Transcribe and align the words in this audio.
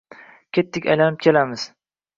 Kettik 0.57 0.89
aylanib 0.95 1.23
kelamiz. 1.27 1.73